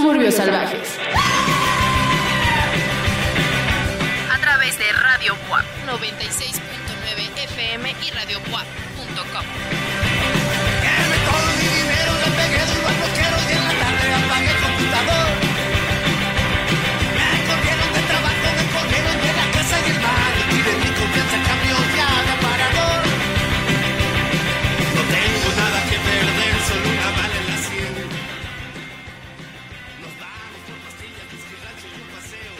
[0.00, 0.96] Suburbios Salvajes.
[4.32, 8.40] A través de Radio WAP 96.9 FM y Radio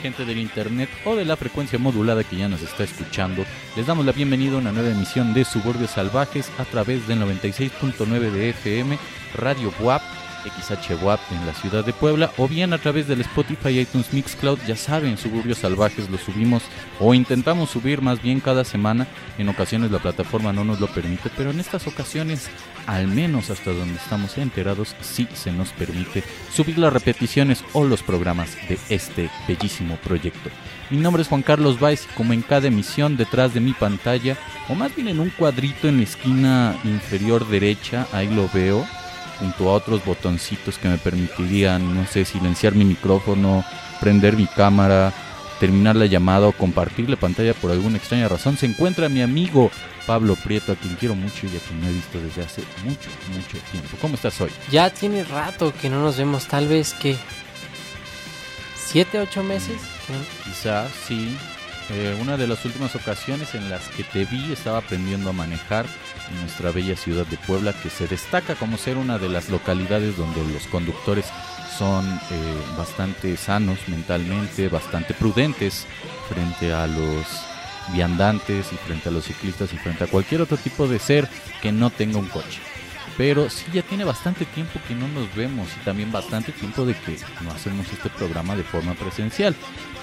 [0.01, 3.45] gente del internet o de la frecuencia modulada que ya nos está escuchando.
[3.77, 8.31] Les damos la bienvenida a una nueva emisión de Suburbios Salvajes a través del 96.9
[8.31, 8.99] de FM,
[9.35, 10.03] Radio WAP,
[10.45, 14.59] XH WAP en la ciudad de Puebla, o bien a través del Spotify iTunes Mixcloud.
[14.67, 16.63] Ya saben, Suburbios Salvajes lo subimos
[16.99, 19.07] o intentamos subir más bien cada semana.
[19.39, 22.49] En ocasiones la plataforma no nos lo permite, pero en estas ocasiones,
[22.87, 26.23] al menos hasta donde estamos enterados, sí se nos permite
[26.53, 30.51] subir las repeticiones o los programas de este bellísimo proyecto.
[30.91, 34.37] Mi nombre es Juan Carlos Valls y como en cada emisión detrás de mi pantalla,
[34.69, 38.87] o más bien en un cuadrito en la esquina inferior derecha, ahí lo veo,
[39.41, 43.65] junto a otros botoncitos que me permitirían, no sé, silenciar mi micrófono,
[44.01, 45.13] prender mi cámara,
[45.59, 49.71] terminar la llamada o compartir la pantalla por alguna extraña razón, se encuentra mi amigo
[50.07, 53.09] Pablo Prieto, a quien quiero mucho y a quien no he visto desde hace mucho,
[53.35, 53.97] mucho tiempo.
[54.01, 54.51] ¿Cómo estás hoy?
[54.71, 57.17] Ya tiene rato que no nos vemos, tal vez que
[58.77, 59.81] siete, ocho meses.
[60.09, 61.37] no- Quizás sí.
[61.93, 65.87] Eh, una de las últimas ocasiones en las que te vi estaba aprendiendo a manejar
[66.31, 70.17] en nuestra bella ciudad de Puebla, que se destaca como ser una de las localidades
[70.17, 71.27] donde los conductores
[71.77, 75.87] son eh, bastante sanos mentalmente, bastante prudentes
[76.29, 77.27] frente a los
[77.93, 81.29] viandantes y frente a los ciclistas y frente a cualquier otro tipo de ser
[81.61, 82.61] que no tenga un coche.
[83.17, 86.95] Pero sí, ya tiene bastante tiempo que no nos vemos y también bastante tiempo de
[86.95, 89.55] que no hacemos este programa de forma presencial.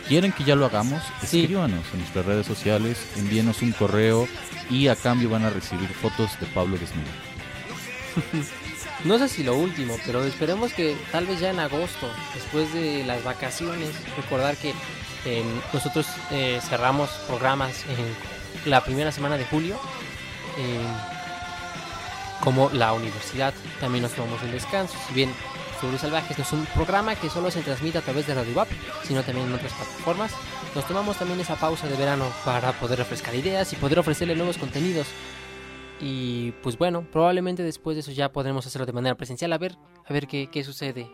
[0.07, 1.01] ¿Quieren que ya lo hagamos?
[1.25, 1.41] Sí.
[1.41, 4.27] Escríbanos en nuestras redes sociales, envíenos un correo
[4.69, 7.07] y a cambio van a recibir fotos de Pablo desnudo.
[9.03, 13.03] No sé si lo último, pero esperemos que tal vez ya en agosto, después de
[13.03, 14.73] las vacaciones, recordar que
[15.23, 19.79] eh, nosotros eh, cerramos programas en la primera semana de julio,
[20.57, 20.79] eh,
[22.41, 25.31] como la universidad, también nos tomamos un descanso, si bien
[25.79, 28.67] Suburbios Salvajes no es un programa que solo se transmite a través de Radio WAP,
[29.03, 30.31] sino también en otras plataformas,
[30.75, 34.57] nos tomamos también esa pausa de verano para poder refrescar ideas y poder ofrecerle nuevos
[34.57, 35.07] contenidos
[35.99, 39.51] y pues bueno, probablemente después de eso ya podremos hacerlo de manera presencial.
[39.53, 41.09] A ver, a ver qué, qué sucede.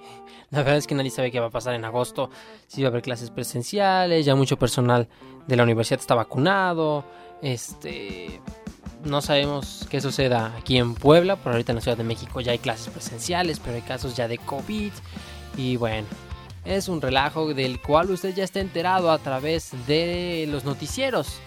[0.49, 2.29] La verdad es que nadie sabe qué va a pasar en agosto.
[2.67, 5.07] Si va a haber clases presenciales, ya mucho personal
[5.47, 7.05] de la universidad está vacunado.
[7.41, 8.41] Este.
[9.05, 12.53] No sabemos qué suceda aquí en Puebla, por ahorita en la Ciudad de México ya
[12.53, 14.91] hay clases presenciales, pero hay casos ya de COVID.
[15.57, 16.07] Y bueno,
[16.63, 21.39] es un relajo del cual usted ya está enterado a través de los noticieros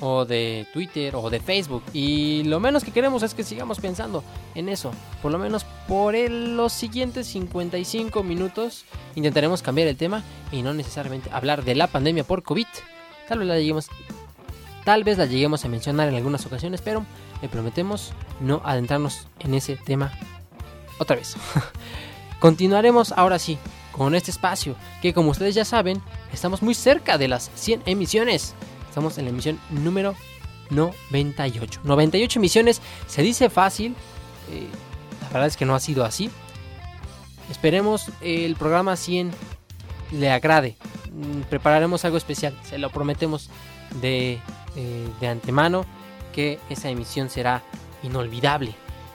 [0.00, 1.84] o de Twitter o de Facebook.
[1.92, 4.24] Y lo menos que queremos es que sigamos pensando
[4.56, 4.90] en eso.
[5.22, 11.30] Por lo menos por los siguientes 55 minutos intentaremos cambiar el tema y no necesariamente
[11.32, 12.66] hablar de la pandemia por COVID.
[13.28, 13.88] Tal vez la lleguemos,
[14.84, 17.04] tal vez la lleguemos a mencionar en algunas ocasiones, pero
[17.42, 20.12] le prometemos no adentrarnos en ese tema
[20.98, 21.36] otra vez.
[22.38, 23.58] Continuaremos ahora sí
[23.92, 26.02] con este espacio que como ustedes ya saben,
[26.32, 28.54] estamos muy cerca de las 100 emisiones.
[28.88, 30.14] Estamos en la emisión número
[30.70, 31.80] 98.
[31.84, 33.94] 98 emisiones, se dice fácil,
[34.50, 34.68] eh,
[35.22, 36.30] la verdad es que no ha sido así.
[37.50, 39.30] Esperemos el programa 100
[40.12, 40.76] le agrade.
[41.12, 43.50] Mm, Prepararemos algo especial, se lo prometemos
[44.00, 44.40] de,
[44.76, 45.84] eh, de antemano
[46.32, 47.62] que esa emisión será
[48.02, 48.74] inolvidable.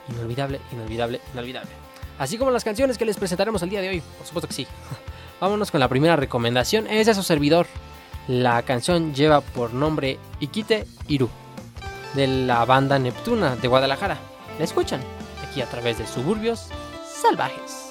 [0.10, 1.70] Inolvidable, inolvidable, inolvidable.
[2.18, 4.68] Así como las canciones que les presentaremos el día de hoy, por supuesto que sí.
[5.40, 7.68] Vámonos con la primera recomendación, es de su servidor.
[8.28, 11.30] La canción lleva por nombre Ikite Iru,
[12.14, 14.18] de la banda Neptuna de Guadalajara.
[14.58, 15.02] La escuchan
[15.48, 16.68] aquí a través de Suburbios
[17.22, 17.89] Salvajes.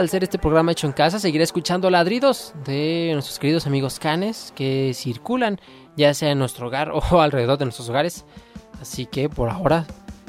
[0.00, 4.50] Al ser este programa hecho en casa, seguiré escuchando ladridos de nuestros queridos amigos canes
[4.56, 5.60] que circulan,
[5.94, 8.24] ya sea en nuestro hogar o alrededor de nuestros hogares.
[8.80, 9.86] Así que por ahora,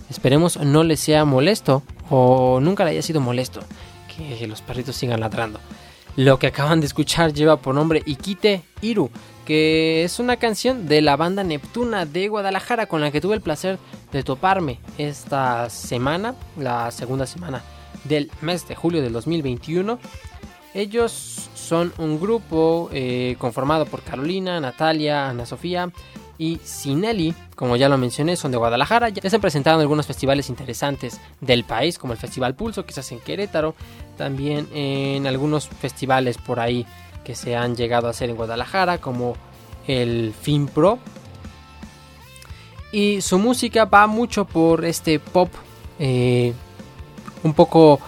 [0.10, 3.62] esperemos no les sea molesto o nunca le haya sido molesto
[4.16, 5.60] que los perritos sigan ladrando.
[6.18, 9.10] Lo que acaban de escuchar lleva por nombre Ikite Iru,
[9.46, 13.42] que es una canción de la banda Neptuna de Guadalajara con la que tuve el
[13.42, 13.80] placer
[14.12, 17.64] de toparme esta semana, la segunda semana
[18.04, 20.00] del mes de julio del 2021.
[20.74, 25.92] Ellos son un grupo eh, conformado por Carolina, Natalia, Ana Sofía
[26.38, 29.10] y Sinelli, como ya lo mencioné, son de Guadalajara.
[29.10, 33.12] Ya se han presentado en algunos festivales interesantes del país, como el Festival Pulso, quizás
[33.12, 33.76] en Querétaro,
[34.18, 36.86] también en algunos festivales por ahí
[37.24, 39.36] que se han llegado a hacer en Guadalajara, como
[39.88, 41.00] el Film Pro.
[42.92, 45.50] Y su música va mucho por este pop
[46.00, 46.54] eh,
[47.44, 48.00] un poco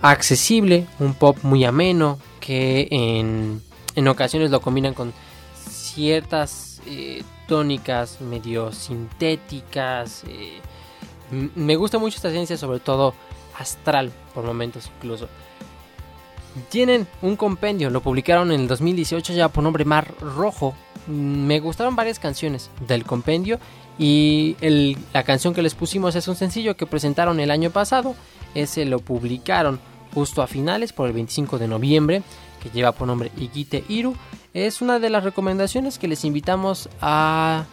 [0.00, 3.62] accesible, un pop muy ameno, que en,
[3.94, 5.12] en ocasiones lo combinan con
[5.68, 10.24] ciertas eh, tónicas, medio sintéticas.
[10.28, 10.60] Eh,
[11.54, 13.14] me gusta mucho esta ciencia, sobre todo
[13.58, 15.28] astral, por momentos incluso.
[16.68, 20.74] Tienen un compendio, lo publicaron en el 2018 ya por nombre Mar Rojo.
[21.06, 23.58] Me gustaron varias canciones del compendio
[23.98, 24.56] y
[25.12, 28.14] la canción que les pusimos es un sencillo que presentaron el año pasado.
[28.54, 29.80] Ese lo publicaron
[30.14, 32.22] justo a finales, por el 25 de noviembre,
[32.62, 34.14] que lleva por nombre Ikite Iru
[34.54, 37.64] es una de las recomendaciones que les invitamos a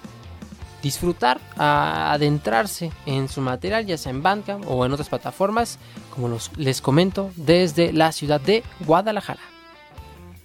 [0.81, 5.77] disfrutar, a adentrarse en su material, ya sea en Bandcamp o en otras plataformas,
[6.13, 9.41] como les comento, desde la ciudad de Guadalajara.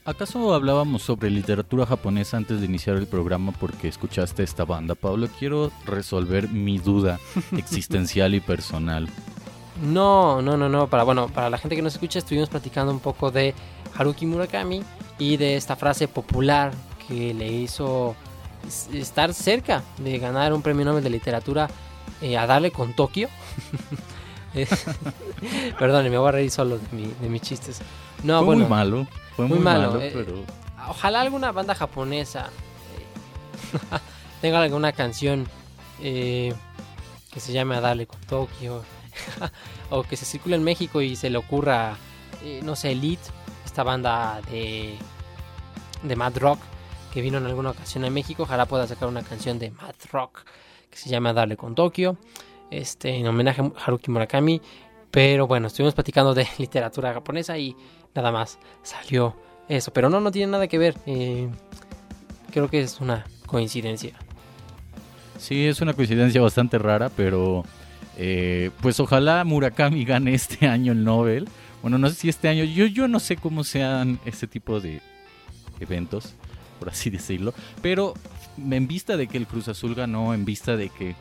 [0.04, 5.28] ¿Acaso hablábamos sobre literatura japonesa antes de iniciar el programa porque escuchaste esta banda, Pablo?
[5.38, 7.18] Quiero resolver mi duda
[7.56, 9.08] existencial y personal.
[9.82, 10.88] No, no, no, no.
[10.88, 13.54] Para bueno, para la gente que nos escucha, estuvimos platicando un poco de
[13.96, 14.82] Haruki Murakami
[15.18, 16.72] y de esta frase popular
[17.06, 18.14] que le hizo
[18.92, 21.68] estar cerca de ganar un premio Nobel de literatura
[22.20, 23.28] eh, a darle con Tokio.
[25.78, 27.80] Perdón, me voy a reír solo de, mis chistes.
[28.22, 29.06] No, fue muy malo,
[29.36, 30.44] fue muy, malo, eh, pero...
[30.88, 32.48] Ojalá alguna banda japonesa
[32.94, 33.78] eh,
[34.40, 35.46] tenga alguna canción
[36.00, 36.54] que
[37.36, 38.82] se llame a darle con Tokio
[39.90, 41.96] o que se circule en México y se le ocurra,
[42.62, 43.30] no sé, Elite
[43.64, 44.96] esta banda de,
[46.02, 46.58] de Mad Rock
[47.16, 48.42] que vino en alguna ocasión a México.
[48.42, 50.44] Ojalá pueda sacar una canción de Mad Rock
[50.90, 52.16] que se llama Darle con Tokio,
[52.70, 54.60] este, en homenaje a Haruki Murakami.
[55.10, 57.76] Pero bueno, estuvimos platicando de literatura japonesa y
[58.14, 59.34] nada más salió
[59.68, 59.92] eso.
[59.92, 60.94] Pero no, no tiene nada que ver.
[61.06, 61.48] Eh,
[62.50, 64.14] creo que es una coincidencia.
[65.38, 67.64] Sí, es una coincidencia bastante rara, pero
[68.16, 71.48] eh, pues ojalá Murakami gane este año el Nobel.
[71.82, 75.00] Bueno, no sé si este año, yo, yo no sé cómo sean este tipo de
[75.80, 76.34] eventos,
[76.78, 78.14] por así decirlo, pero
[78.58, 81.14] en vista de que el Cruz Azul ganó, en vista de que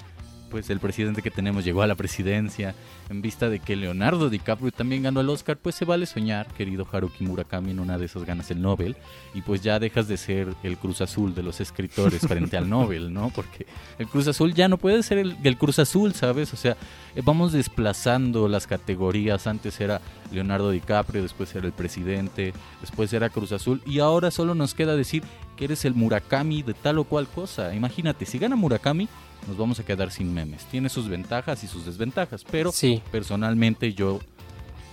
[0.55, 2.75] pues el presidente que tenemos llegó a la presidencia,
[3.09, 6.87] en vista de que Leonardo DiCaprio también ganó el Oscar, pues se vale soñar, querido
[6.89, 8.95] Haruki Murakami, en una de esas ganas el Nobel,
[9.33, 13.13] y pues ya dejas de ser el Cruz Azul de los escritores frente al Nobel,
[13.13, 13.31] ¿no?
[13.35, 13.65] Porque
[13.99, 16.53] el Cruz Azul ya no puede ser el, el Cruz Azul, ¿sabes?
[16.53, 16.77] O sea,
[17.17, 19.99] eh, vamos desplazando las categorías, antes era
[20.31, 24.95] Leonardo DiCaprio, después era el presidente, después era Cruz Azul, y ahora solo nos queda
[24.95, 25.21] decir
[25.57, 27.75] que eres el Murakami de tal o cual cosa.
[27.75, 29.09] Imagínate, si gana Murakami,
[29.47, 30.65] nos vamos a quedar sin memes.
[30.65, 32.71] Tiene sus ventajas y sus desventajas, pero
[33.11, 34.19] personalmente yo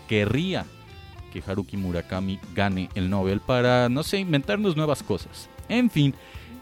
[0.08, 0.66] querría
[1.32, 5.48] que Haruki Murakami gane el Nobel para, no sé, inventarnos nuevas cosas.
[5.68, 6.14] En fin,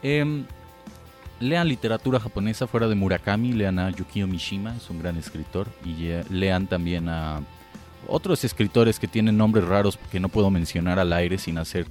[0.02, 0.44] em,
[1.40, 6.10] lean literatura japonesa fuera de Murakami, lean a Yukio Mishima, es un gran escritor, y
[6.32, 7.40] lean también a
[8.06, 11.86] otros escritores que tienen nombres raros que no puedo mencionar al aire sin hacer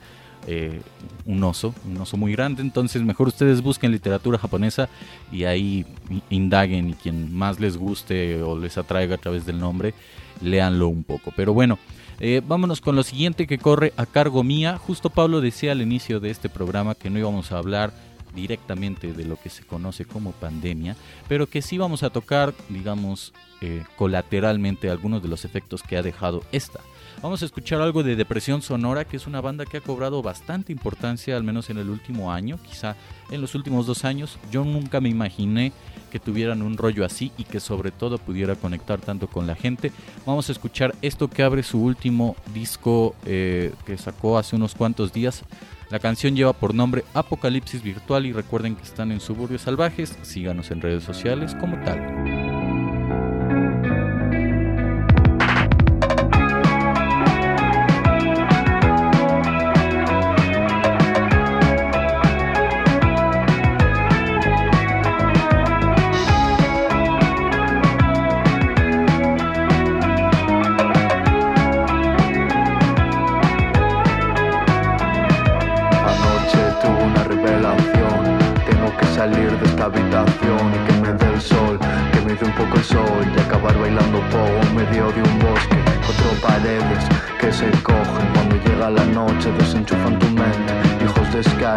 [0.47, 0.81] eh,
[1.25, 2.61] un oso, un oso muy grande.
[2.61, 4.89] Entonces mejor ustedes busquen literatura japonesa
[5.31, 5.85] y ahí
[6.29, 9.93] indaguen y quien más les guste o les atraiga a través del nombre,
[10.41, 11.31] léanlo un poco.
[11.35, 11.77] Pero bueno,
[12.19, 14.77] eh, vámonos con lo siguiente que corre a cargo mía.
[14.77, 17.93] Justo Pablo decía al inicio de este programa que no íbamos a hablar
[18.35, 20.95] directamente de lo que se conoce como pandemia,
[21.27, 26.03] pero que sí vamos a tocar, digamos, eh, colateralmente algunos de los efectos que ha
[26.03, 26.79] dejado esta.
[27.21, 30.71] Vamos a escuchar algo de Depresión Sonora, que es una banda que ha cobrado bastante
[30.71, 32.95] importancia, al menos en el último año, quizá
[33.29, 34.39] en los últimos dos años.
[34.51, 35.73] Yo nunca me imaginé
[36.11, 39.91] que tuvieran un rollo así y que sobre todo pudiera conectar tanto con la gente.
[40.25, 45.11] Vamos a escuchar esto que abre su último disco eh, que sacó hace unos cuantos
[45.11, 45.43] días.
[45.89, 50.17] La canción lleva por nombre Apocalipsis Virtual y recuerden que están en Suburbios Salvajes.
[50.21, 52.68] Síganos en redes sociales como tal.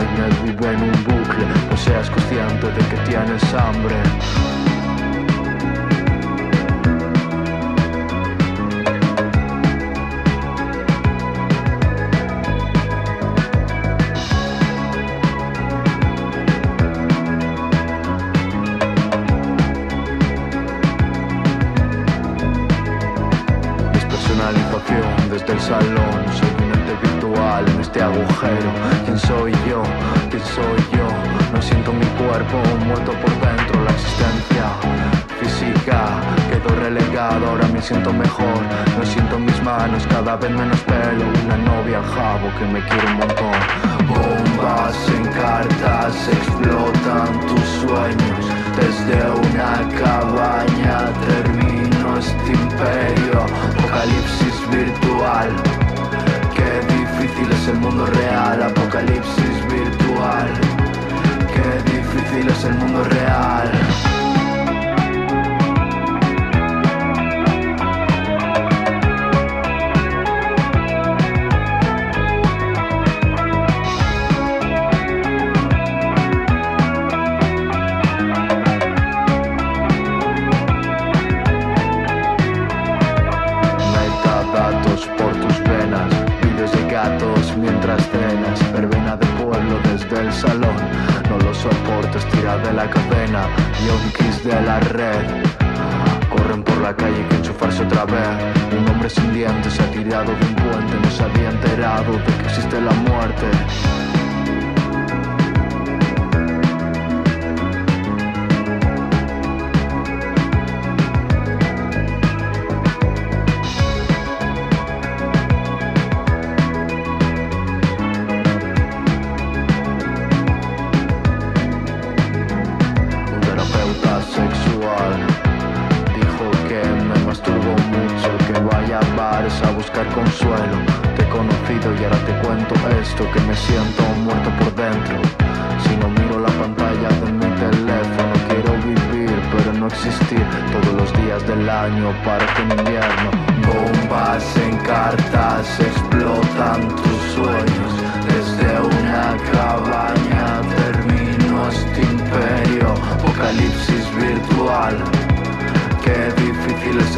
[0.02, 4.41] De Skynet viven un bucle, no seas consciente de que tienes hambre.
[40.32, 43.58] Cada menos pelo Una novia jabo que me quiere un montón.
[44.08, 48.44] Bombas en cartas explotan tus sueños.
[48.80, 50.98] Desde una cabaña
[51.28, 53.44] termino este imperio.
[53.76, 55.50] Apocalipsis virtual
[56.56, 58.62] Qué difícil es el mundo real.
[58.62, 59.61] Apocalipsis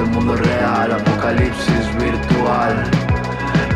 [0.04, 0.92] el mundo real.
[0.92, 2.90] Apocalipsis virtual.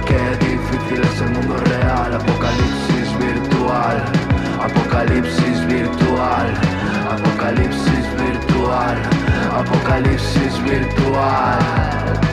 [0.06, 2.14] Qué difícil es el mundo real.
[2.14, 3.96] Apocalipsis virtual.
[4.62, 6.46] Apocalipsis virtual.
[7.14, 8.96] Apocalipsis virtual.
[9.60, 12.27] Apocalipsis virtual.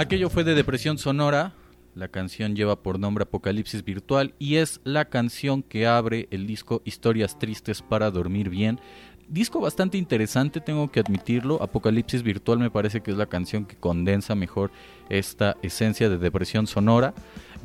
[0.00, 1.52] Aquello fue de Depresión Sonora.
[1.94, 6.80] La canción lleva por nombre Apocalipsis Virtual y es la canción que abre el disco
[6.86, 8.80] Historias Tristes para Dormir Bien.
[9.28, 11.62] Disco bastante interesante, tengo que admitirlo.
[11.62, 14.70] Apocalipsis Virtual me parece que es la canción que condensa mejor
[15.10, 17.12] esta esencia de depresión sonora.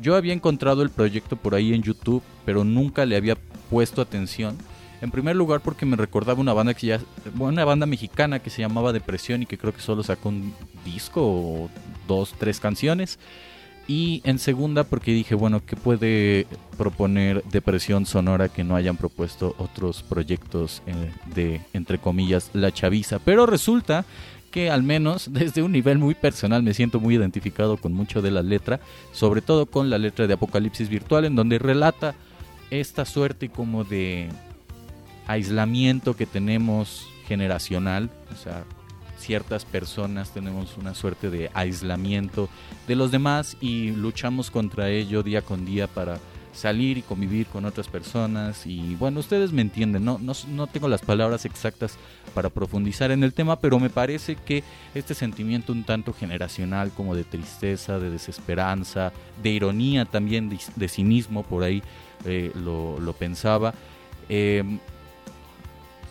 [0.02, 3.36] Yo había encontrado el proyecto por ahí en YouTube, pero nunca le había
[3.70, 4.58] puesto atención.
[5.02, 7.00] En primer lugar porque me recordaba una banda que ya,
[7.38, 11.22] una banda mexicana que se llamaba Depresión y que creo que solo sacó un disco
[11.22, 11.70] o
[12.08, 13.18] dos, tres canciones.
[13.88, 19.54] Y en segunda porque dije, bueno, ¿qué puede proponer Depresión Sonora que no hayan propuesto
[19.58, 23.20] otros proyectos eh, de, entre comillas, la chaviza?
[23.20, 24.04] Pero resulta
[24.50, 28.32] que al menos desde un nivel muy personal me siento muy identificado con mucho de
[28.32, 28.80] la letra,
[29.12, 32.14] sobre todo con la letra de Apocalipsis Virtual, en donde relata
[32.70, 34.28] esta suerte como de
[35.26, 38.64] aislamiento que tenemos generacional, o sea,
[39.18, 42.48] ciertas personas tenemos una suerte de aislamiento
[42.86, 46.18] de los demás y luchamos contra ello día con día para
[46.52, 50.88] salir y convivir con otras personas y bueno, ustedes me entienden, no, no, no tengo
[50.88, 51.98] las palabras exactas
[52.34, 57.14] para profundizar en el tema, pero me parece que este sentimiento un tanto generacional como
[57.14, 59.12] de tristeza, de desesperanza,
[59.42, 61.82] de ironía también, de, de cinismo, por ahí
[62.24, 63.74] eh, lo, lo, pensaba.
[64.28, 64.64] Eh,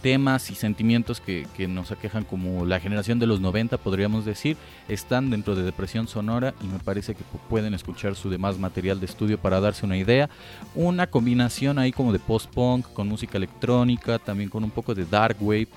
[0.06, 4.56] temas y sentimientos que, nos aquejan como la generación de los 90, podríamos decir,
[4.88, 9.08] están dentro de Depresión Sonora y me parece que pueden escuchar su demás material de
[9.08, 10.30] estudio para darse una idea.
[10.76, 15.38] Una combinación ahí como de post-punk con música electrónica, también con un poco de dark
[15.42, 15.70] wave.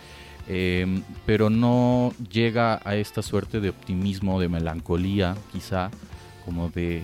[0.47, 5.91] em, pero no llega a esta suerte de optimismo, de melancolía, quizá,
[6.45, 7.03] como de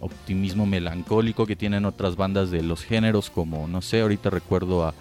[0.00, 4.94] optimismo melancólico que tienen otras bandas de los géneros, como, no sé, ahorita recuerdo a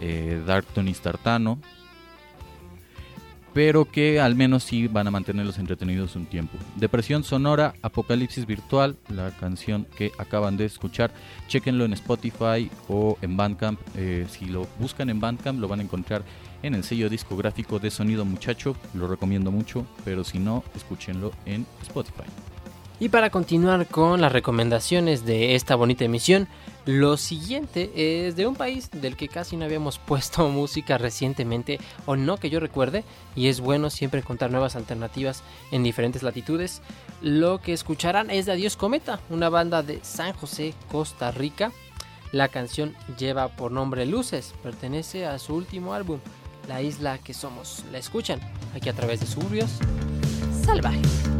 [0.00, 1.58] eh, Darkton Tartano,
[3.52, 6.56] pero que al menos sí van a mantenerlos entretenidos un tiempo.
[6.76, 11.10] Depresión Sonora, Apocalipsis Virtual, la canción que acaban de escuchar,
[11.48, 13.80] chequenlo en Spotify o en Bandcamp.
[13.96, 16.22] Eh, si lo buscan en Bandcamp lo van a encontrar
[16.62, 21.66] en el sello discográfico de Sonido Muchacho, lo recomiendo mucho, pero si no, escúchenlo en
[21.82, 22.24] Spotify.
[23.00, 26.48] Y para continuar con las recomendaciones de esta bonita emisión,
[26.86, 32.16] lo siguiente es de un país del que casi no habíamos puesto música recientemente, o
[32.16, 33.04] no que yo recuerde,
[33.36, 36.82] y es bueno siempre encontrar nuevas alternativas en diferentes latitudes.
[37.22, 41.72] Lo que escucharán es de Adiós Cometa, una banda de San José, Costa Rica.
[42.32, 46.20] La canción lleva por nombre Luces, pertenece a su último álbum,
[46.68, 47.84] La Isla que Somos.
[47.90, 48.40] La escuchan
[48.74, 49.70] aquí a través de Suburbios
[50.64, 51.39] Salvajes.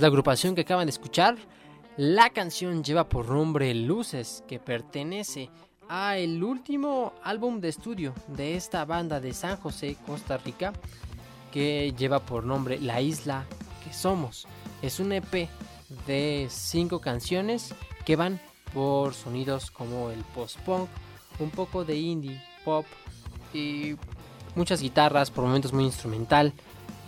[0.00, 1.36] La agrupación que acaban de escuchar.
[1.96, 5.50] La canción lleva por nombre Luces, que pertenece
[5.88, 10.72] a el último álbum de estudio de esta banda de San José, Costa Rica,
[11.50, 13.44] que lleva por nombre La Isla
[13.82, 14.46] que Somos.
[14.82, 15.48] Es un EP
[16.06, 18.40] de cinco canciones que van
[18.72, 20.88] por sonidos como el post-punk,
[21.40, 22.86] un poco de indie, pop
[23.52, 23.96] y
[24.54, 26.52] muchas guitarras, por momentos muy instrumental.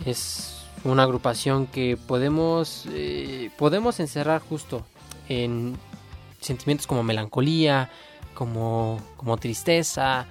[0.05, 4.83] Es una agrupación que podemos, eh, podemos encerrar justo
[5.29, 5.77] en
[6.39, 7.89] sentimientos como melancolía,
[8.33, 10.27] como, como tristeza,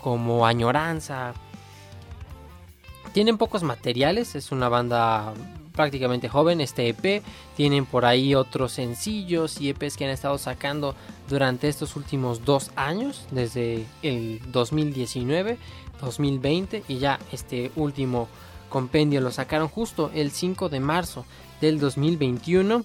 [0.00, 1.34] como añoranza.
[3.12, 5.34] Tienen pocos materiales, es una banda
[5.74, 7.22] prácticamente joven, este EP.
[7.56, 10.94] Tienen por ahí otros sencillos y EPs que han estado sacando
[11.28, 15.58] durante estos últimos dos años, desde el 2019,
[16.00, 18.28] 2020 y ya este último
[18.72, 21.26] compendio lo sacaron justo el 5 de marzo
[21.60, 22.84] del 2021.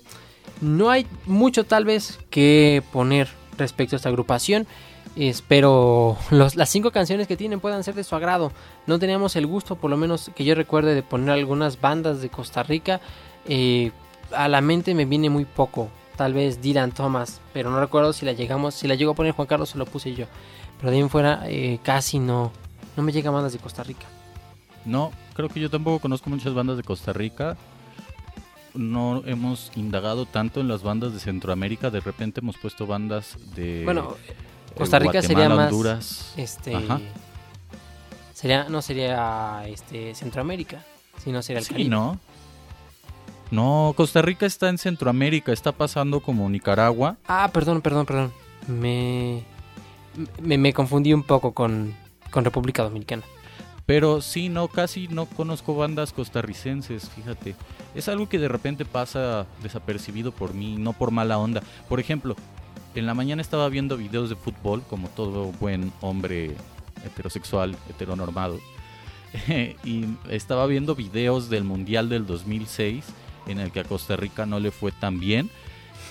[0.62, 4.68] No hay mucho tal vez que poner respecto a esta agrupación.
[5.16, 8.52] Espero los, las cinco canciones que tienen puedan ser de su agrado.
[8.86, 12.30] No teníamos el gusto, por lo menos que yo recuerde, de poner algunas bandas de
[12.30, 13.00] Costa Rica.
[13.48, 13.92] Eh,
[14.32, 15.90] a la mente me viene muy poco.
[16.18, 19.34] Tal vez Dylan Thomas, pero no recuerdo si la llegamos, si la llegó a poner
[19.34, 20.26] Juan Carlos se lo puse yo.
[20.80, 22.52] Pero de ahí fuera eh, casi no,
[22.98, 24.06] no me llegan bandas de Costa Rica.
[24.86, 27.56] No, creo que yo tampoco conozco muchas bandas de Costa Rica.
[28.74, 31.90] No hemos indagado tanto en las bandas de Centroamérica.
[31.90, 33.84] De repente hemos puesto bandas de.
[33.86, 34.34] Bueno, eh,
[34.78, 36.34] Costa Rica sería más Honduras.
[36.38, 37.00] este Ajá.
[38.34, 40.84] sería no sería este Centroamérica,
[41.24, 41.90] sino sería el Sí, Caribe.
[41.90, 42.20] ¿no?
[43.50, 47.16] No, Costa Rica está en Centroamérica, está pasando como Nicaragua.
[47.28, 48.34] Ah, perdón, perdón, perdón.
[48.68, 49.44] Me
[50.42, 51.96] me, me confundí un poco con,
[52.32, 53.24] con República Dominicana.
[53.88, 57.56] Pero sí, no, casi no conozco bandas costarricenses, fíjate.
[57.96, 61.64] Es algo que de repente pasa desapercibido por mí, no por mala onda.
[61.88, 62.36] Por ejemplo,
[62.96, 66.54] en la mañana estaba viendo videos de fútbol, como todo buen hombre
[67.06, 68.60] heterosexual, heteronormado.
[69.86, 73.06] y estaba viendo videos del Mundial del 2006,
[73.48, 75.50] en el que a Costa Rica no le fue tan bien.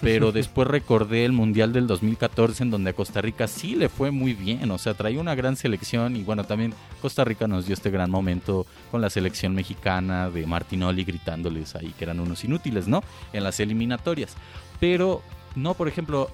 [0.01, 4.11] Pero después recordé el Mundial del 2014 en donde a Costa Rica sí le fue
[4.11, 7.75] muy bien, o sea, traía una gran selección y bueno, también Costa Rica nos dio
[7.75, 12.89] este gran momento con la selección mexicana de Martinoli gritándoles ahí que eran unos inútiles,
[12.89, 13.03] ¿no?
[13.33, 14.35] En las eliminatorias.
[14.81, 15.23] Pero
[15.55, 16.31] no, por ejemplo,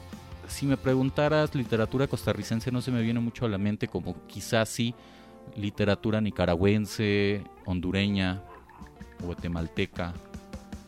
[0.48, 4.68] si me preguntaras literatura costarricense no se me viene mucho a la mente como quizás
[4.68, 4.94] sí
[5.56, 8.42] literatura nicaragüense, hondureña,
[9.20, 10.12] guatemalteca,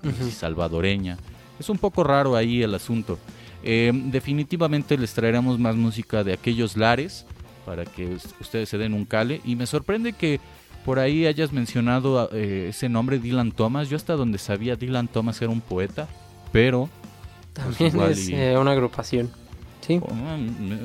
[0.02, 0.30] y Ujú.
[0.30, 1.16] salvadoreña.
[1.58, 3.18] Es un poco raro ahí el asunto.
[3.62, 7.24] Eh, definitivamente les traeremos más música de aquellos lares
[7.64, 9.40] para que us- ustedes se den un cale.
[9.44, 10.40] Y me sorprende que
[10.84, 13.88] por ahí hayas mencionado eh, ese nombre, Dylan Thomas.
[13.88, 16.08] Yo hasta donde sabía Dylan Thomas era un poeta,
[16.52, 16.90] pero
[17.54, 19.30] También igual es y- eh, una agrupación.
[19.80, 20.00] Sí.
[20.02, 20.12] Oh,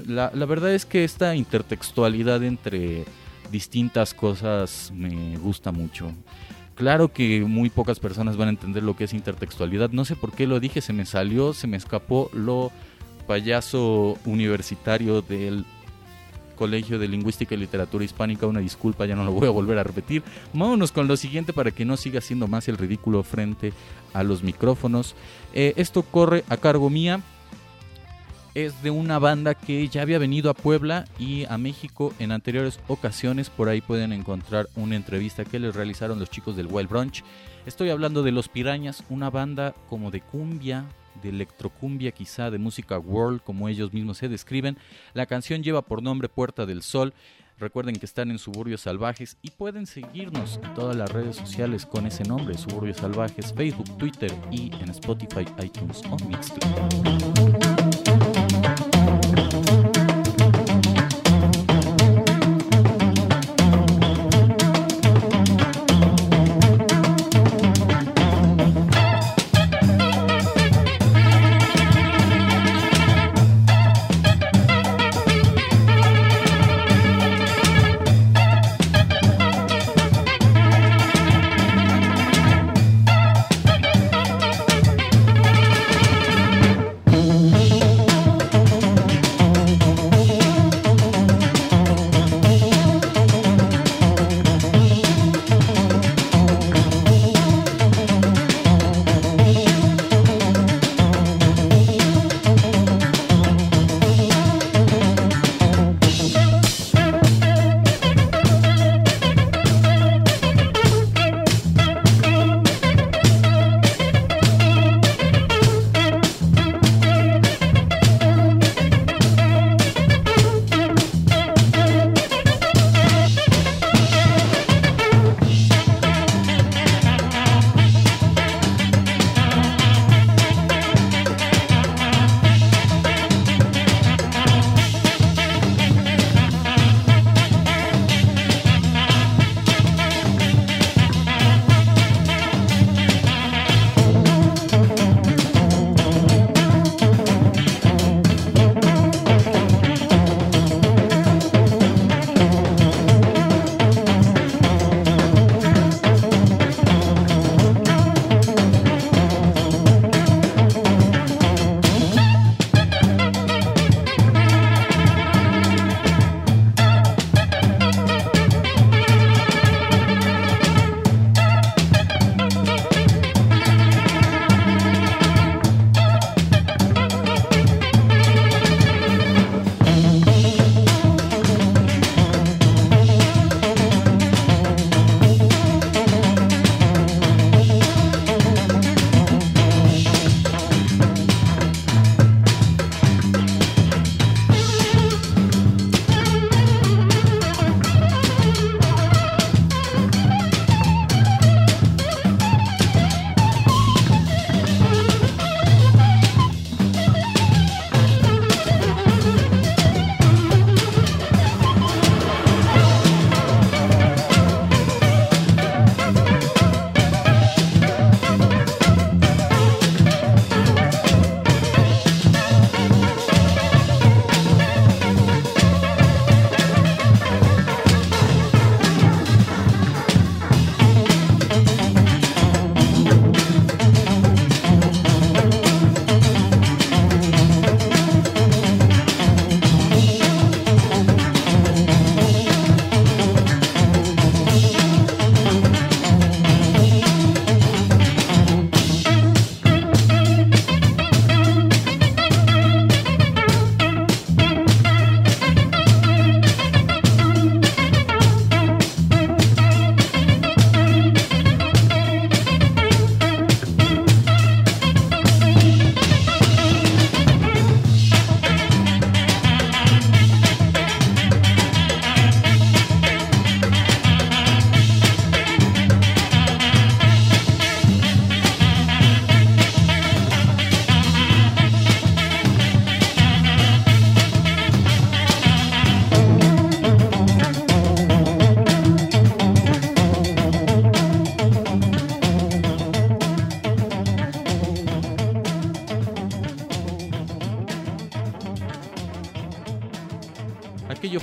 [0.08, 3.06] La, la verdad es que esta intertextualidad entre
[3.52, 6.12] distintas cosas me gusta mucho.
[6.80, 9.90] Claro que muy pocas personas van a entender lo que es intertextualidad.
[9.90, 12.72] No sé por qué lo dije, se me salió, se me escapó lo
[13.28, 15.66] payaso universitario del
[16.56, 18.48] Colegio de Lingüística y Literatura Hispánica.
[18.48, 20.24] Una disculpa, ya no lo voy a volver a repetir.
[20.54, 23.74] Vámonos con lo siguiente para que no siga siendo más el ridículo frente
[24.14, 25.16] a los micrófonos.
[25.54, 27.20] Eh, esto corre a cargo mía
[28.56, 32.80] es de una banda que ya había venido a Puebla y a México en anteriores
[32.88, 33.50] ocasiones.
[33.50, 37.24] Por ahí pueden encontrar una entrevista que les realizaron los chicos del Wild Brunch.
[37.66, 40.86] Estoy hablando de Los Pirañas, una banda como de cumbia,
[41.22, 44.78] de electrocumbia quizá, de música world, como ellos mismos se describen.
[45.14, 47.14] La canción lleva por nombre Puerta del Sol.
[47.58, 52.06] Recuerden que están en Suburbios Salvajes y pueden seguirnos en todas las redes sociales con
[52.06, 57.49] ese nombre, Suburbios Salvajes, Facebook, Twitter y en Spotify, iTunes o Mixcloud.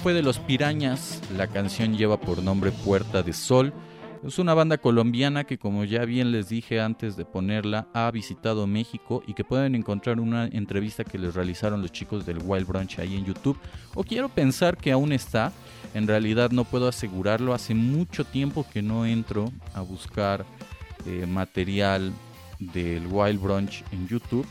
[0.06, 1.20] Fue de los Pirañas.
[1.36, 3.72] La canción lleva por nombre Puerta de Sol.
[4.24, 8.68] Es una banda colombiana que, como ya bien les dije antes de ponerla, ha visitado
[8.68, 13.00] México y que pueden encontrar una entrevista que les realizaron los chicos del Wild Brunch
[13.00, 13.58] ahí en YouTube.
[13.96, 15.52] O quiero pensar que aún está.
[15.92, 17.52] En realidad no puedo asegurarlo.
[17.52, 20.46] Hace mucho tiempo que no entro a buscar
[21.04, 22.12] eh, material
[22.60, 24.46] del Wild Brunch en YouTube.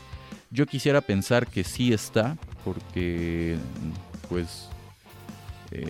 [0.50, 3.56] Yo quisiera pensar que sí está, porque
[4.28, 4.68] pues
[5.70, 5.86] eh,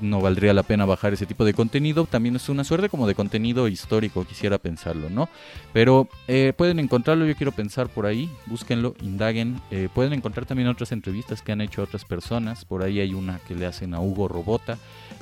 [0.00, 2.06] no valdría la pena bajar ese tipo de contenido.
[2.06, 5.28] También es una suerte como de contenido histórico, quisiera pensarlo, ¿no?
[5.72, 9.60] Pero eh, pueden encontrarlo, yo quiero pensar por ahí, búsquenlo, indaguen.
[9.70, 12.64] Eh, pueden encontrar también otras entrevistas que han hecho otras personas.
[12.64, 14.78] Por ahí hay una que le hacen a Hugo Robota,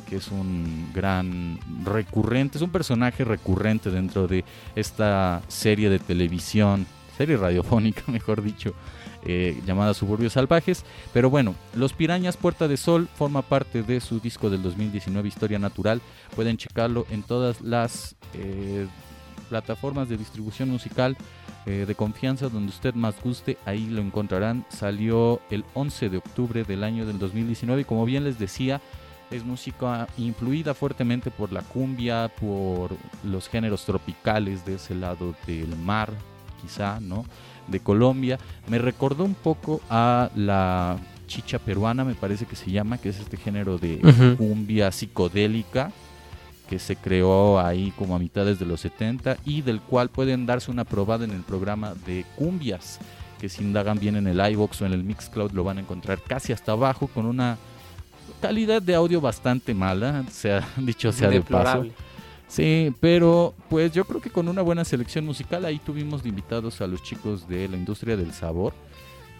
[0.08, 6.86] que es un gran recurrente, es un personaje recurrente dentro de esta serie de televisión,
[7.16, 8.74] serie radiofónica, mejor dicho
[9.24, 10.84] eh, llamada Suburbios Salvajes.
[11.12, 15.58] Pero bueno, Los Pirañas Puerta de Sol forma parte de su disco del 2019 Historia
[15.58, 16.00] Natural.
[16.34, 18.86] Pueden checarlo en todas las eh,
[19.48, 21.16] plataformas de distribución musical
[21.66, 24.64] eh, de confianza donde usted más guste, ahí lo encontrarán.
[24.70, 28.80] Salió el 11 de octubre del año del 2019 y como bien les decía,
[29.30, 35.76] es música influida fuertemente por la cumbia, por los géneros tropicales de ese lado del
[35.76, 36.12] mar,
[36.60, 37.24] quizá, ¿no?
[37.70, 38.38] de Colombia.
[38.68, 43.20] Me recordó un poco a la chicha peruana, me parece que se llama, que es
[43.20, 45.92] este género de cumbia psicodélica
[46.68, 50.70] que se creó ahí como a mitades de los 70 y del cual pueden darse
[50.70, 53.00] una probada en el programa de cumbias,
[53.40, 56.20] que si indagan bien en el iBox o en el Mixcloud lo van a encontrar
[56.22, 57.58] casi hasta abajo con una
[58.40, 61.86] calidad de audio bastante mala, sea dicho sea de paso.
[62.50, 66.80] Sí, pero pues yo creo que con una buena selección musical ahí tuvimos de invitados
[66.80, 68.74] a los chicos de la industria del sabor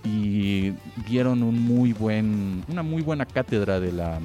[0.05, 0.71] y
[1.09, 4.21] dieron un muy buen, una muy buena cátedra de la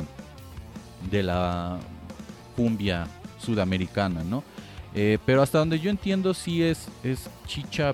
[1.10, 1.80] de la
[2.56, 3.08] cumbia
[3.40, 4.44] sudamericana, ¿no?
[4.94, 7.94] Eh, pero hasta donde yo entiendo sí es es chicha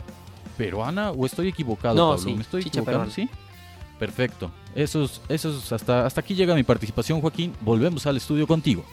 [0.57, 3.09] peruana o estoy equivocado, no, Pablo, sí, ¿me estoy chicha equivocando?
[3.09, 3.31] peruana.
[3.31, 3.37] Sí.
[3.97, 4.51] Perfecto.
[4.75, 7.53] Eso es, eso es hasta hasta aquí llega mi participación, Joaquín.
[7.61, 8.83] Volvemos al estudio contigo.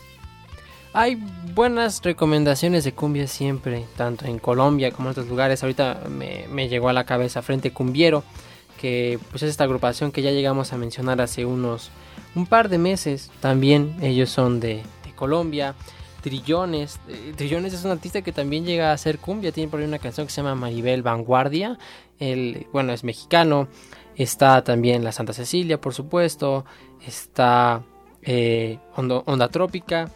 [0.95, 1.17] Hay
[1.55, 5.63] buenas recomendaciones de cumbia siempre, tanto en Colombia como en otros lugares.
[5.63, 8.25] Ahorita me, me llegó a la cabeza Frente Cumbiero,
[8.81, 11.91] que pues es esta agrupación que ya llegamos a mencionar hace unos
[12.35, 13.31] un par de meses.
[13.41, 14.83] También ellos son de,
[15.15, 15.75] Colombia.
[16.23, 17.01] Trillones.
[17.09, 19.51] eh, Trillones es un artista que también llega a hacer cumbia.
[19.51, 21.77] Tiene por ahí una canción que se llama Maribel Vanguardia.
[22.21, 23.67] Él, bueno, es mexicano.
[24.15, 26.65] Está también La Santa Cecilia, por supuesto.
[27.05, 27.83] Está
[28.23, 30.09] eh, Ondo- Onda Trópica.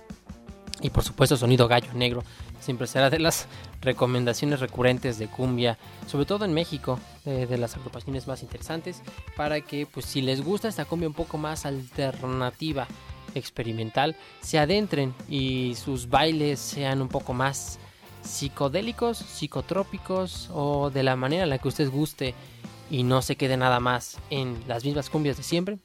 [0.83, 2.25] Y por supuesto Sonido Gallo Negro.
[2.61, 3.47] Siempre será de las
[3.81, 5.79] recomendaciones recurrentes de cumbia.
[6.07, 6.99] Sobre todo en México.
[7.25, 9.01] eh, de las agrupaciones más interesantes.
[9.37, 12.89] Para que pues si les gusta esta cumbia un poco más alternativa.
[13.35, 14.17] Experimental.
[14.41, 15.15] Se adentren.
[15.29, 17.79] Y sus bailes sean un poco más
[18.23, 20.51] psicodélicos, psicotrópicos.
[20.53, 22.35] O de la manera en la que usted guste.
[22.91, 25.79] Y no se quede nada más en las mismas cumbias de siempre.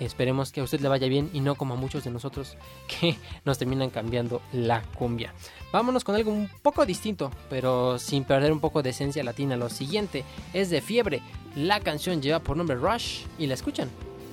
[0.00, 2.56] Esperemos que a usted le vaya bien y no como a muchos de nosotros
[2.88, 5.32] que nos terminan cambiando la cumbia.
[5.72, 9.56] Vámonos con algo un poco distinto, pero sin perder un poco de esencia latina.
[9.56, 11.22] Lo siguiente es de fiebre.
[11.56, 13.88] La canción lleva por nombre Rush y la escuchan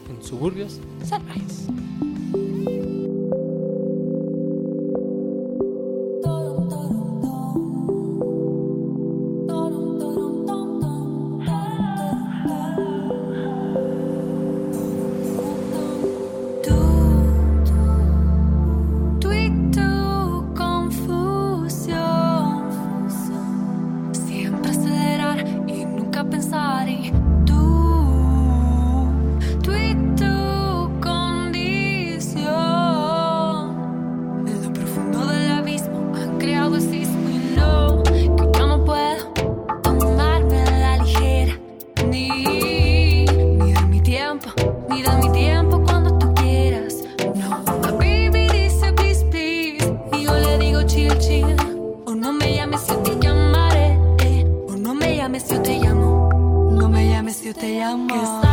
[0.09, 1.67] en suburbios salvajes.
[57.61, 58.48] Me llames, yo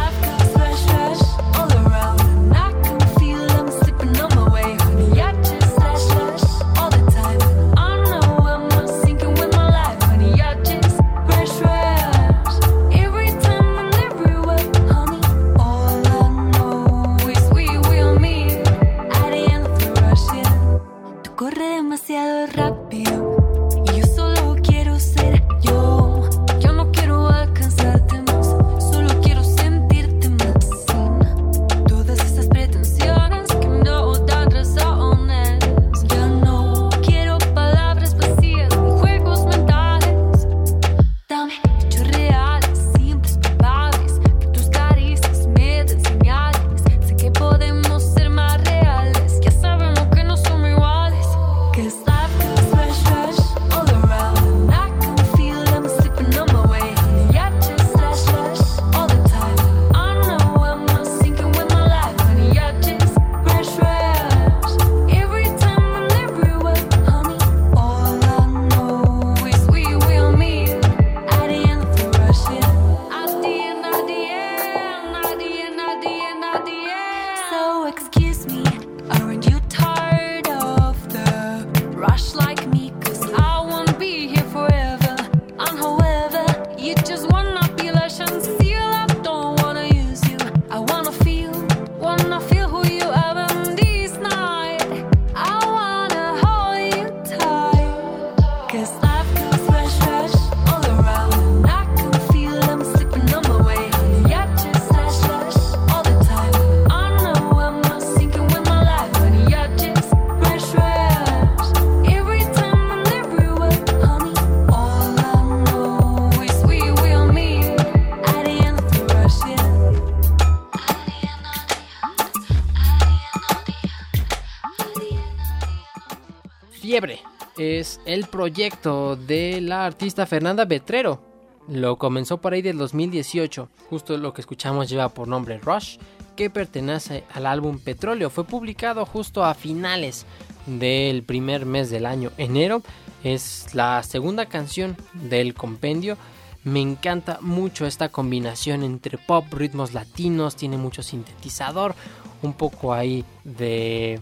[128.07, 131.21] el proyecto de la artista Fernanda Betrero.
[131.69, 133.69] Lo comenzó por ahí del 2018.
[133.91, 135.99] Justo lo que escuchamos lleva por nombre Rush,
[136.37, 138.31] que pertenece al álbum Petróleo.
[138.31, 140.25] Fue publicado justo a finales
[140.67, 142.83] del primer mes del año, enero.
[143.25, 146.17] Es la segunda canción del compendio.
[146.63, 151.95] Me encanta mucho esta combinación entre pop, ritmos latinos, tiene mucho sintetizador,
[152.43, 154.21] un poco ahí de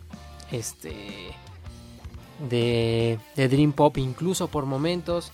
[0.51, 1.35] este
[2.49, 5.33] de, dream pop incluso por momentos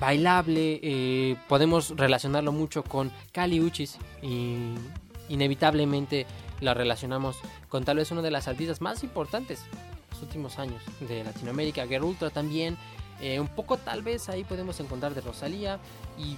[0.00, 4.74] bailable eh, podemos relacionarlo mucho con Kali Uchis y
[5.28, 6.26] inevitablemente
[6.60, 7.38] la relacionamos
[7.68, 11.86] con tal vez una de las artistas más importantes de los últimos años de Latinoamérica
[11.86, 12.76] Girl Ultra también
[13.20, 15.78] eh, un poco tal vez ahí podemos encontrar de Rosalía
[16.16, 16.36] y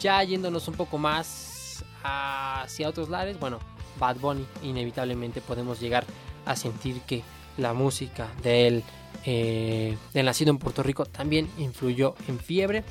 [0.00, 3.58] ya yéndonos un poco más hacia otros lares bueno
[3.98, 6.04] Bad Bunny inevitablemente podemos llegar
[6.46, 7.22] a sentir que
[7.56, 8.84] la música de él,
[9.24, 12.84] eh, nacido en Puerto Rico, también influyó en fiebre.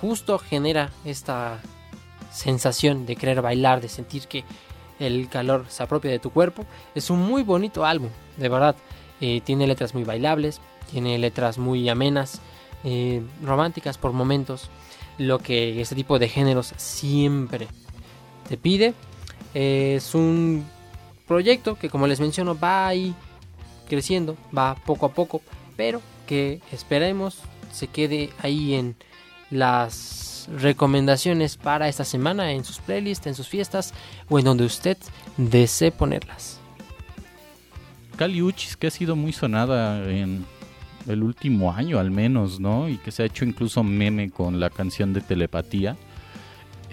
[0.00, 1.60] Justo genera esta
[2.32, 4.44] sensación de querer bailar, de sentir que
[4.98, 6.64] el calor se apropia de tu cuerpo.
[6.94, 8.76] Es un muy bonito álbum, de verdad.
[9.20, 12.40] Eh, tiene letras muy bailables, tiene letras muy amenas,
[12.84, 14.70] eh, románticas por momentos.
[15.16, 17.68] Lo que este tipo de géneros siempre
[18.48, 18.94] te pide.
[19.54, 20.66] Es un
[21.26, 23.14] proyecto que como les menciono va ahí
[23.94, 25.42] creciendo, va poco a poco,
[25.76, 27.38] pero que esperemos
[27.72, 28.96] se quede ahí en
[29.50, 33.94] las recomendaciones para esta semana, en sus playlists, en sus fiestas
[34.28, 34.96] o en donde usted
[35.36, 36.60] desee ponerlas.
[38.16, 40.44] Kali Uchis, que ha sido muy sonada en
[41.08, 42.88] el último año al menos, ¿no?
[42.88, 45.96] Y que se ha hecho incluso meme con la canción de telepatía.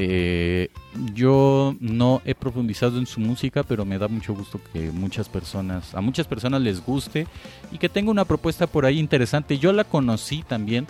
[0.03, 0.69] Eh,
[1.13, 5.93] yo no he profundizado en su música, pero me da mucho gusto que muchas personas,
[5.93, 7.27] a muchas personas les guste
[7.71, 9.59] y que tenga una propuesta por ahí interesante.
[9.59, 10.87] Yo la conocí también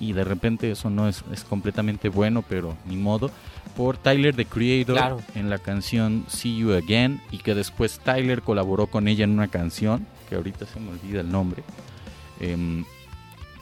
[0.00, 3.30] y de repente eso no es, es completamente bueno, pero ni modo,
[3.76, 5.20] por Tyler the Creator Claro.
[5.36, 9.46] en la canción See You Again y que después Tyler colaboró con ella en una
[9.46, 11.62] canción, que ahorita se me olvida el nombre.
[12.40, 12.84] Em,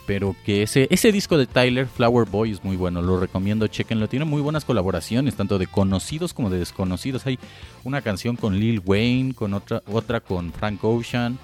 [0.07, 4.09] pero que ese, ese disco de Tyler, Flower Boy, es muy bueno, lo recomiendo, chequenlo.
[4.09, 7.27] Tiene muy buenas colaboraciones, tanto de conocidos como de desconocidos.
[7.27, 7.39] Hay
[7.85, 11.39] una canción con Lil Wayne, con otra, otra con Frank Ocean,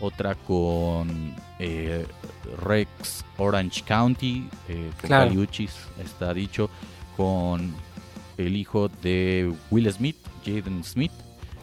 [0.00, 2.04] otra con eh,
[2.62, 5.46] Rex Orange County, eh, con Claro.
[6.04, 6.68] Está dicho,
[7.16, 7.72] con
[8.36, 11.12] el hijo de Will Smith, Jaden Smith.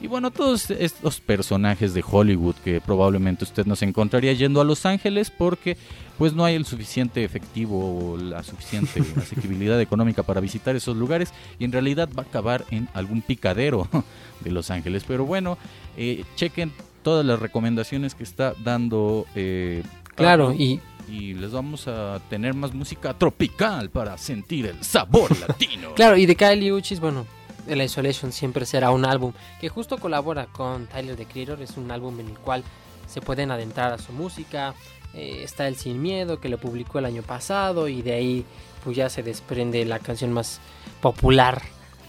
[0.02, 4.86] Y bueno, todos estos personajes de Hollywood que probablemente usted nos encontraría yendo a Los
[4.86, 5.78] Ángeles porque
[6.18, 11.34] pues no hay el suficiente efectivo o la suficiente asequibilidad económica para visitar esos lugares
[11.60, 13.88] y en realidad va a acabar en algún picadero
[14.41, 15.04] de Los Ángeles.
[15.08, 15.58] Pero bueno,
[15.98, 16.72] eh, chequen
[17.02, 19.26] todas las recomendaciones que está dando.
[19.36, 19.82] eh,
[20.16, 25.93] Claro, y y les vamos a tener más música tropical para sentir el sabor latino.
[25.93, 27.28] Claro, y de Kylie Uchis, bueno,
[27.66, 31.61] The Isolation siempre será un álbum que justo colabora con Tyler the Creator.
[31.61, 32.63] Es un álbum en el cual
[33.07, 34.74] se pueden adentrar a su música.
[35.13, 38.45] Eh, está el Sin Miedo que lo publicó el año pasado y de ahí
[38.84, 40.59] pues ya se desprende la canción más
[41.01, 41.61] popular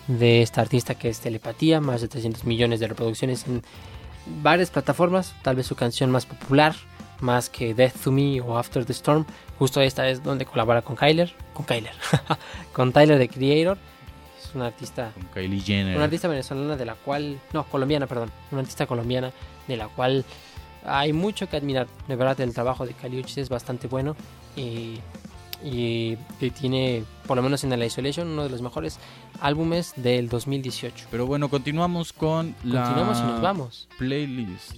[0.08, 3.62] de esta artista que es Telepatía, más de 300 millones de reproducciones en
[4.42, 6.74] varias plataformas, tal vez su canción más popular,
[7.20, 9.24] más que Death to Me o After the Storm,
[9.58, 11.94] justo esta es donde colabora con Kyler, con Kyler,
[12.72, 13.78] con Tyler the Creator,
[14.42, 15.96] es una artista Con Kylie Jenner.
[15.96, 19.32] una artista venezolana de la cual, no, colombiana, perdón, una artista colombiana
[19.68, 20.24] de la cual
[20.84, 21.86] hay mucho que admirar.
[22.08, 24.14] De verdad, el trabajo de Kali Uchis es bastante bueno
[24.56, 24.98] y,
[25.64, 28.98] y, y tiene, por lo menos en el Isolation, uno de los mejores
[29.40, 31.06] álbumes del 2018.
[31.10, 33.88] Pero bueno, continuamos con la Continuamos y nos vamos.
[33.98, 34.76] playlist.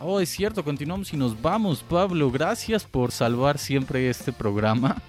[0.00, 2.30] Oh, es cierto, continuamos y nos vamos, Pablo.
[2.30, 5.02] Gracias por salvar siempre este programa.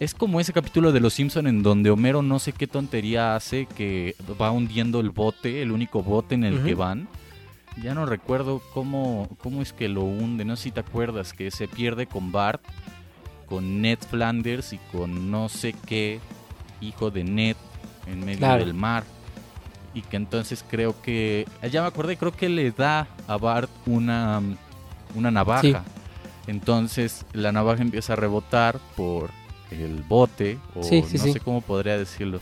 [0.00, 3.66] Es como ese capítulo de Los Simpson en donde Homero no sé qué tontería hace
[3.66, 7.08] que va hundiendo el bote, el único bote en el que van.
[7.82, 11.50] Ya no recuerdo cómo, cómo es que lo hunde, no sé si te acuerdas, que
[11.52, 12.60] se pierde con Bart,
[13.46, 16.18] con Ned Flanders y con no sé qué
[16.80, 17.56] hijo de Ned
[18.06, 18.64] en medio Claro.
[18.64, 19.04] del mar.
[19.94, 24.42] Y que entonces creo que, ya me acordé, creo que le da a Bart una,
[25.14, 25.62] una navaja.
[25.62, 25.74] Sí.
[26.48, 29.30] Entonces la navaja empieza a rebotar por
[29.80, 31.32] el bote, o Sí, sí, no sí.
[31.32, 32.40] sé cómo podría decirlo.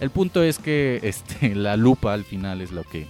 [0.00, 3.06] El punto es que este, la lupa al final es lo que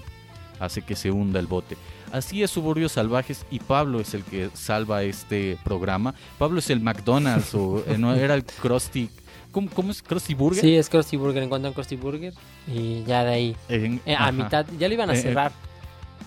[0.59, 1.77] hace que se hunda el bote.
[2.13, 6.15] Así es Suburbios Salvajes y Pablo es el que salva este programa.
[6.39, 9.09] Pablo es el McDonald's o eh, no era el Krusty.
[9.53, 10.61] ¿Cómo, cómo es Krusty Burger?
[10.61, 12.33] Sí, es Krusty Burger, encuentran Krusty Burger
[12.69, 15.53] y ya de ahí, En- eh, a mitad, ya lo iban a Eh, cerrar.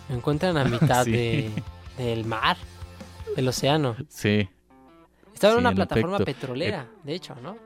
[0.09, 1.11] Lo encuentran a mitad Sí.
[1.11, 1.51] de,
[1.97, 2.57] del mar,
[3.35, 3.95] del océano.
[4.09, 4.47] Sí.
[5.34, 6.39] Estaba en Sí, una en plataforma efecto.
[6.41, 7.57] petrolera, de hecho, ¿no?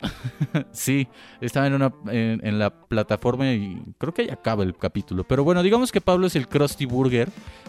[0.72, 1.08] Sí,
[1.40, 5.24] estaba en, una, en, en la plataforma y creo que ahí acaba el capítulo.
[5.24, 7.28] Pero bueno, digamos que Pablo es el Krusty Burger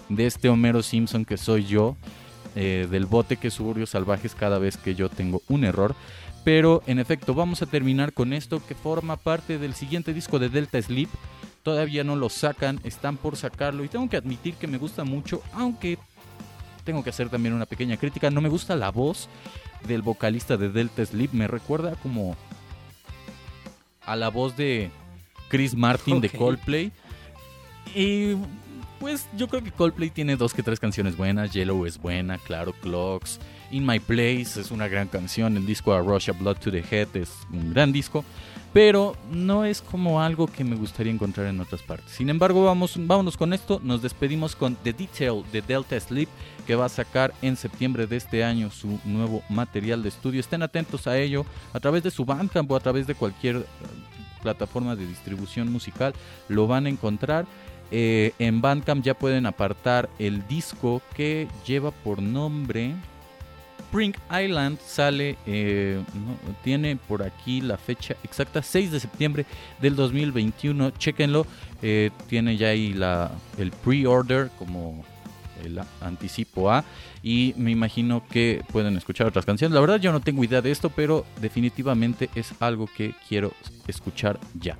[0.09, 1.97] de este Homero Simpson que soy yo,
[2.55, 5.95] eh, del bote que Suburbios Salvajes cada vez que yo tengo un error.
[6.43, 10.49] Pero en efecto, vamos a terminar con esto que forma parte del siguiente disco de
[10.49, 11.09] Delta Sleep.
[11.63, 15.43] Todavía no lo sacan, están por sacarlo y tengo que admitir que me gusta mucho,
[15.53, 15.99] aunque
[16.83, 18.29] tengo que hacer también una pequeña crítica.
[18.29, 19.29] No me gusta la voz
[19.87, 21.31] del vocalista de Delta Sleep.
[21.33, 22.35] Me recuerda como
[24.05, 24.91] a la voz de
[25.49, 26.29] Chris Martin de.
[26.29, 26.91] Coldplay.
[27.95, 28.35] Y
[28.99, 31.51] pues yo creo que Coldplay tiene dos que tres canciones buenas.
[31.51, 33.39] Yellow es buena, claro, Clocks.
[33.71, 35.57] In My Place es una gran canción.
[35.57, 38.23] El disco A Russia Blood to the Head es un gran disco.
[38.73, 42.11] Pero no es como algo que me gustaría encontrar en otras partes.
[42.11, 43.81] Sin embargo, vamos, vámonos con esto.
[43.83, 46.29] Nos despedimos con The Detail de Delta Sleep,
[46.65, 50.39] que va a sacar en septiembre de este año su nuevo material de estudio.
[50.39, 53.65] Estén atentos a ello a través de su Bandcamp o a través de cualquier eh,
[54.41, 56.13] plataforma de distribución musical.
[56.47, 57.45] Lo van a encontrar.
[57.93, 62.95] Eh, en Bandcamp ya pueden apartar el disco que lleva por nombre
[63.91, 66.01] Spring Island sale, eh,
[66.63, 69.45] tiene por aquí la fecha exacta, 6 de septiembre
[69.81, 70.91] del 2021.
[70.91, 71.45] Chequenlo,
[71.81, 75.03] eh, tiene ya ahí la, el pre-order como
[75.65, 76.85] el anticipo A
[77.21, 79.75] y me imagino que pueden escuchar otras canciones.
[79.75, 83.51] La verdad yo no tengo idea de esto, pero definitivamente es algo que quiero
[83.87, 84.77] escuchar ya.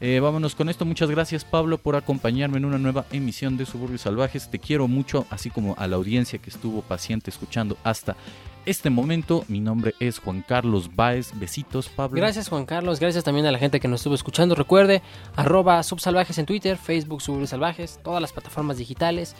[0.00, 0.84] Eh, vámonos con esto.
[0.84, 4.48] Muchas gracias Pablo por acompañarme en una nueva emisión de Suburbios Salvajes.
[4.48, 8.16] Te quiero mucho, así como a la audiencia que estuvo paciente escuchando hasta
[8.64, 9.44] este momento.
[9.48, 11.36] Mi nombre es Juan Carlos Baez.
[11.36, 12.20] Besitos, Pablo.
[12.20, 14.54] Gracias Juan Carlos, gracias también a la gente que nos estuvo escuchando.
[14.54, 15.02] Recuerde,
[15.34, 19.34] arroba subsalvajes en Twitter, Facebook Suburbios Salvajes, todas las plataformas digitales.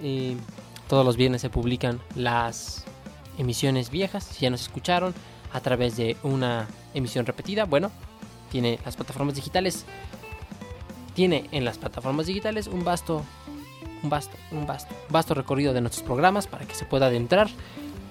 [0.00, 0.36] Y
[0.88, 2.84] todos los viernes se publican las
[3.38, 5.14] emisiones viejas, si ya nos escucharon,
[5.52, 7.64] a través de una emisión repetida.
[7.64, 7.90] Bueno,
[8.56, 9.84] tiene las plataformas digitales.
[11.12, 13.22] Tiene en las plataformas digitales un vasto,
[14.02, 17.50] un vasto, un vasto, vasto recorrido de nuestros programas para que se pueda adentrar.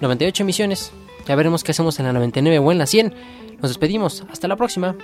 [0.01, 0.91] 98 emisiones.
[1.27, 3.15] Ya veremos qué hacemos en la 99 o en la 100.
[3.59, 4.23] Nos despedimos.
[4.31, 4.95] Hasta la próxima.